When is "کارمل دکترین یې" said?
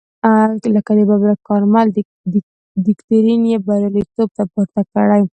1.49-3.57